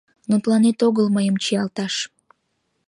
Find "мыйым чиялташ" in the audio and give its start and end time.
1.15-1.93